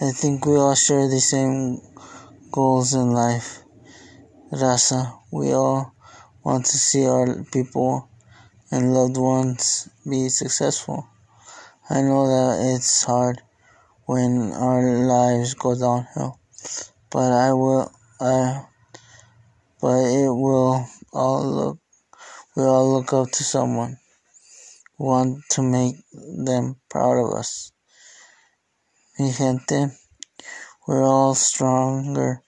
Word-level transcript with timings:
I 0.00 0.12
think 0.12 0.46
we 0.46 0.54
all 0.54 0.76
share 0.76 1.08
the 1.08 1.18
same 1.18 1.80
goals 2.52 2.94
in 2.94 3.10
life. 3.10 3.64
Raza, 4.52 5.18
we 5.32 5.50
all 5.52 5.92
want 6.44 6.66
to 6.66 6.78
see 6.78 7.04
our 7.04 7.42
people 7.42 8.08
and 8.70 8.94
loved 8.94 9.16
ones 9.16 9.88
be 10.08 10.28
successful. 10.28 11.08
I 11.90 12.02
know 12.02 12.28
that 12.28 12.76
it's 12.76 13.02
hard 13.02 13.42
when 14.04 14.52
our 14.52 14.82
lives 14.82 15.54
go 15.54 15.76
downhill, 15.76 16.38
but 17.10 17.32
I 17.32 17.52
will, 17.54 17.90
I, 18.20 18.66
but 19.80 19.98
it 19.98 20.30
will 20.30 20.86
all 21.12 21.44
look, 21.44 21.78
we 22.54 22.62
all 22.62 22.92
look 22.92 23.12
up 23.12 23.32
to 23.32 23.42
someone, 23.42 23.98
want 24.96 25.42
to 25.50 25.62
make 25.62 25.96
them 26.14 26.76
proud 26.88 27.18
of 27.18 27.36
us. 27.36 27.72
Mi 29.20 29.32
gente, 29.32 29.90
we're 30.86 31.02
all 31.02 31.34
stronger 31.34 32.40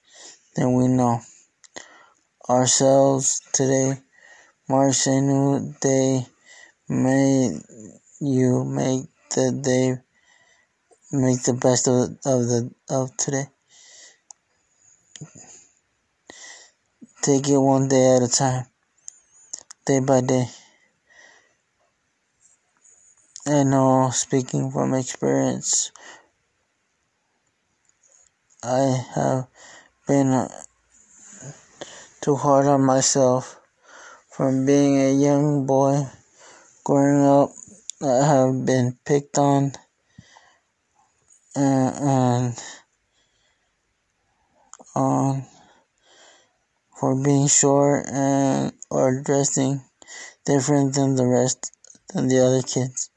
than 0.54 0.74
we 0.74 0.86
know 0.86 1.20
ourselves 2.48 3.40
today. 3.52 3.98
March 4.68 5.08
a 5.08 5.20
new 5.20 5.74
day. 5.80 6.26
May 6.88 7.58
you 8.20 8.64
make 8.64 9.08
the 9.34 9.50
day, 9.50 9.98
make 11.10 11.42
the 11.42 11.54
best 11.54 11.88
of, 11.88 12.10
of 12.24 12.46
the 12.46 12.70
of 12.88 13.16
today. 13.16 13.46
Take 17.22 17.48
it 17.48 17.58
one 17.58 17.88
day 17.88 18.14
at 18.14 18.22
a 18.22 18.28
time, 18.28 18.66
day 19.86 19.98
by 19.98 20.20
day. 20.20 20.46
I 23.44 23.64
know, 23.64 24.02
uh, 24.02 24.10
speaking 24.12 24.70
from 24.70 24.94
experience, 24.94 25.90
I 28.62 29.06
have 29.14 29.46
been 30.06 30.46
too 32.20 32.36
hard 32.36 32.66
on 32.66 32.84
myself 32.84 33.58
from 34.28 34.66
being 34.66 35.00
a 35.00 35.14
young 35.14 35.64
boy 35.64 36.06
growing 36.84 37.24
up. 37.24 37.52
I 38.02 38.26
have 38.26 38.66
been 38.66 38.98
picked 39.06 39.38
on 39.38 39.72
and, 41.56 41.94
on 41.96 42.54
um, 44.94 45.44
for 46.98 47.16
being 47.24 47.48
short 47.48 48.08
and 48.12 48.74
or 48.90 49.22
dressing 49.22 49.80
different 50.44 50.94
than 50.94 51.14
the 51.14 51.26
rest 51.26 51.72
than 52.12 52.28
the 52.28 52.44
other 52.44 52.60
kids. 52.60 53.08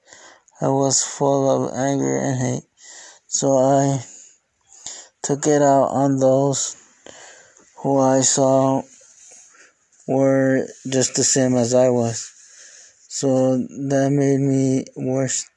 I 0.62 0.70
was 0.70 1.04
full 1.04 1.68
of 1.68 1.74
anger 1.76 2.16
and 2.16 2.40
hate, 2.40 2.64
so 3.28 3.58
I 3.58 4.06
took 5.24 5.48
it 5.48 5.62
out 5.62 5.88
on 5.88 6.20
those 6.20 6.76
who 7.78 7.98
I 7.98 8.22
saw 8.22 8.84
were 10.06 10.68
just 10.88 11.16
the 11.16 11.24
same 11.24 11.56
as 11.56 11.74
I 11.74 11.90
was. 11.90 12.30
So 13.08 13.58
that 13.58 14.10
made 14.12 14.42
me 14.42 14.86
worse 14.98 15.48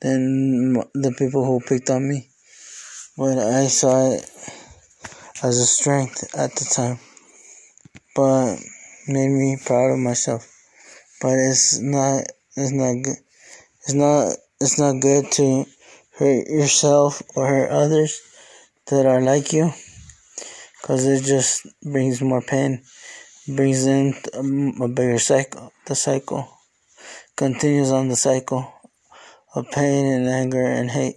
than 0.00 0.74
the 0.94 1.12
people 1.18 1.44
who 1.44 1.60
picked 1.60 1.90
on 1.90 2.08
me. 2.08 2.28
But 3.16 3.38
I 3.38 3.66
saw 3.66 4.12
it 4.12 4.30
as 5.42 5.58
a 5.58 5.66
strength 5.66 6.32
at 6.36 6.54
the 6.54 6.64
time. 6.72 7.00
But 8.14 8.58
made 9.08 9.30
me 9.30 9.58
proud 9.64 9.92
of 9.92 9.98
myself. 9.98 10.46
But 11.20 11.34
it's 11.34 11.80
not 11.80 12.24
it's 12.56 12.72
not 12.72 12.94
good 13.02 13.16
it's 13.82 13.94
not 13.94 14.36
it's 14.60 14.78
not 14.78 15.00
good 15.00 15.30
to 15.32 15.64
hurt 16.18 16.46
yourself 16.48 17.22
or 17.34 17.46
hurt 17.46 17.70
others 17.70 18.20
that 18.90 19.06
are 19.06 19.20
like 19.20 19.52
you 19.52 19.72
because 20.80 21.06
it 21.06 21.24
just 21.24 21.66
brings 21.82 22.20
more 22.20 22.42
pain 22.42 22.82
brings 23.48 23.86
in 23.86 24.14
um, 24.34 24.74
a 24.82 24.88
bigger 24.88 25.18
cycle 25.18 25.72
the 25.86 25.94
cycle 25.94 26.48
continues 27.36 27.90
on 27.90 28.08
the 28.08 28.16
cycle 28.16 28.70
of 29.54 29.70
pain 29.70 30.06
and 30.06 30.28
anger 30.28 30.62
and 30.62 30.90
hate. 30.90 31.16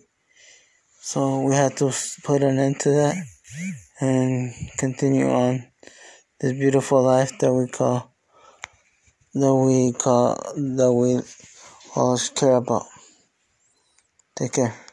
So 1.01 1.41
we 1.41 1.53
have 1.55 1.75
to 1.75 1.93
put 2.23 2.41
an 2.41 2.59
end 2.59 2.79
to 2.81 2.91
that 2.91 3.15
and 3.99 4.53
continue 4.77 5.29
on 5.29 5.67
this 6.39 6.53
beautiful 6.53 7.03
life 7.03 7.37
that 7.39 7.53
we 7.53 7.67
call 7.67 8.15
that 9.33 9.55
we 9.55 9.91
call 9.91 10.35
that 10.55 10.93
we 10.93 11.19
all 11.95 12.17
care 12.35 12.55
about. 12.55 12.85
Take 14.35 14.53
care 14.53 14.73